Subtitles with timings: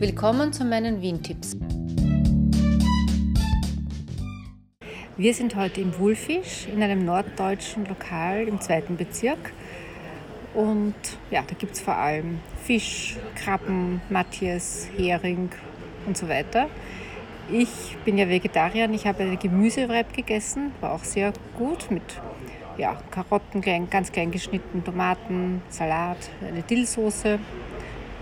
[0.00, 1.56] Willkommen zu meinen Wien-Tipps.
[5.16, 9.52] Wir sind heute im Wulfisch in einem norddeutschen Lokal im zweiten Bezirk.
[10.54, 10.94] Und
[11.32, 15.50] ja, da gibt es vor allem Fisch, Krabben, Matthias, Hering
[16.06, 16.68] und so weiter.
[17.50, 22.04] Ich bin ja Vegetarier, ich habe eine Gemüsewrap gegessen, war auch sehr gut mit
[22.76, 27.40] ja, Karotten klein, ganz klein geschnitten, Tomaten, Salat, eine Dillsoße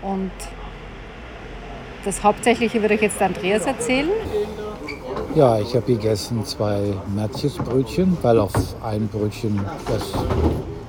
[0.01, 0.31] und
[2.07, 4.09] das Hauptsächliche würde ich jetzt Andreas erzählen.
[5.35, 10.13] Ja, ich habe gegessen zwei Matjesbrötchen, weil auf ein Brötchen, das,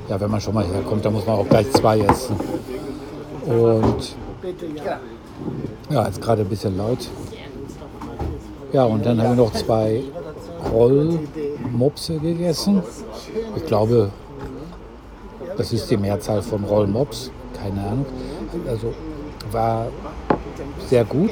[0.08, 2.36] ja, wenn man schon mal herkommt, dann muss man auch gleich zwei essen.
[3.46, 4.16] Und
[5.90, 7.08] ja, jetzt gerade ein bisschen laut.
[8.72, 10.04] Ja, und dann haben wir noch zwei
[10.72, 12.82] Rollmopse gegessen.
[13.56, 14.10] Ich glaube,
[15.56, 18.06] das ist die Mehrzahl von Rollmops, keine Ahnung.
[18.68, 18.94] Also
[19.50, 19.88] war
[20.86, 21.30] sehr gut.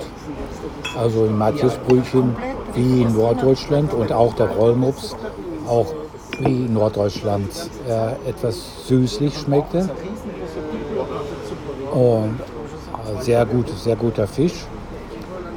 [0.99, 2.37] Also ein Matjesbrötchen
[2.75, 5.17] wie in Norddeutschland und auch der Rollmops,
[5.69, 5.93] auch
[6.41, 7.49] wie in Norddeutschland
[7.89, 9.89] äh, etwas süßlich schmeckte.
[11.93, 14.67] Und äh, sehr gut, sehr guter Fisch.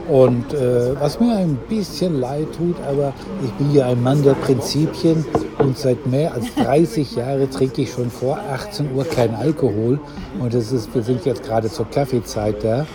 [0.10, 4.34] Und äh, was mir ein bisschen leid tut, aber ich bin ja ein Mann der
[4.34, 5.24] Prinzipien
[5.60, 10.00] und seit mehr als 30 Jahren trinke ich schon vor 18 Uhr kein Alkohol.
[10.40, 12.88] Und das ist, wir sind jetzt gerade zur Kaffeezeit da.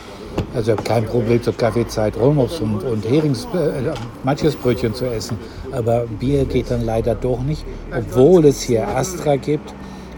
[0.54, 5.38] Also ich habe kein Problem zur Kaffeezeit Rollmops und, und Herings, äh, Matjesbrötchen zu essen.
[5.72, 7.64] Aber Bier geht dann leider doch nicht,
[7.96, 9.74] obwohl es hier Astra gibt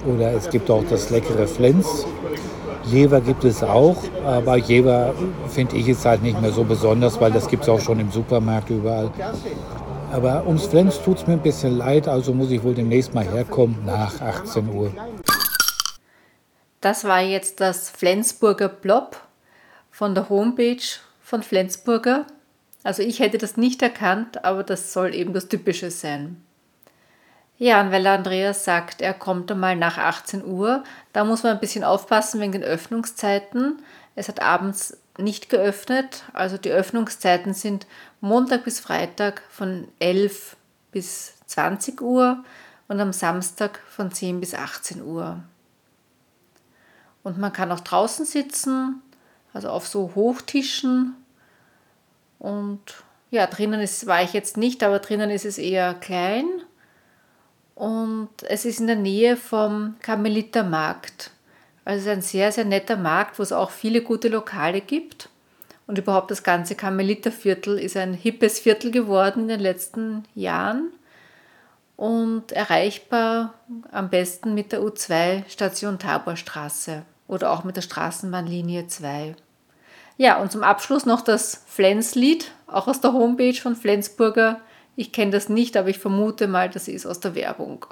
[0.07, 2.07] oder es gibt auch das leckere Flens.
[2.85, 5.13] Jever gibt es auch, aber Jever
[5.49, 8.13] finde ich jetzt halt nicht mehr so besonders, weil das gibt es auch schon im
[8.13, 9.11] Supermarkt überall.
[10.13, 13.25] Aber ums Flens tut es mir ein bisschen leid, also muss ich wohl demnächst mal
[13.25, 14.93] herkommen nach 18 Uhr.
[16.81, 19.17] Das war jetzt das Flensburger Blob
[19.97, 20.83] von der Homepage
[21.23, 22.27] von Flensburger.
[22.83, 26.45] Also ich hätte das nicht erkannt, aber das soll eben das Typische sein.
[27.57, 30.85] Ja, und weil Andreas sagt, er kommt einmal nach 18 Uhr,
[31.15, 33.81] da muss man ein bisschen aufpassen wegen den Öffnungszeiten.
[34.15, 37.87] Es hat abends nicht geöffnet, also die Öffnungszeiten sind
[38.21, 40.59] Montag bis Freitag von 11
[40.93, 42.45] bis 20 Uhr
[42.89, 45.43] und am Samstag von 10 bis 18 Uhr.
[47.23, 49.01] Und man kann auch draußen sitzen,
[49.53, 51.15] also auf so Hochtischen.
[52.39, 52.81] Und
[53.31, 56.47] ja, drinnen ist, war ich jetzt nicht, aber drinnen ist es eher klein.
[57.75, 61.31] Und es ist in der Nähe vom Karmelitermarkt.
[61.85, 65.29] Also es ist ein sehr, sehr netter Markt, wo es auch viele gute Lokale gibt.
[65.87, 70.91] Und überhaupt das ganze Karmeliterviertel ist ein hippes Viertel geworden in den letzten Jahren
[71.97, 73.55] und erreichbar
[73.91, 79.37] am besten mit der U2 Station Taborstraße oder auch mit der Straßenbahnlinie 2.
[80.17, 84.61] Ja, und zum Abschluss noch das Flenslied, auch aus der Homepage von Flensburger.
[84.97, 87.85] Ich kenne das nicht, aber ich vermute mal, das ist aus der Werbung.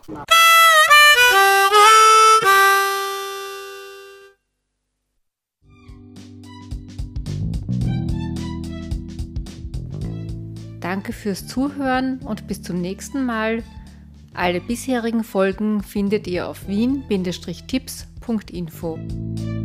[10.81, 13.63] Danke fürs Zuhören und bis zum nächsten Mal.
[14.35, 16.69] Alle bisherigen Folgen findet ihr auf
[18.27, 19.64] wien-tipps.info.